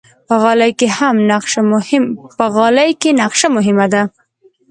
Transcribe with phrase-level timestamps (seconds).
[0.27, 0.71] په غالۍ
[3.01, 4.03] کې نقشه مهمه ده.